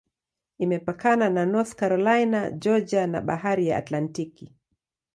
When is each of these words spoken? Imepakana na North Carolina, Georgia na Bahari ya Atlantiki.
Imepakana 0.57 1.29
na 1.29 1.45
North 1.45 1.75
Carolina, 1.75 2.51
Georgia 2.59 3.07
na 3.07 3.21
Bahari 3.21 3.67
ya 3.67 3.77
Atlantiki. 3.77 4.55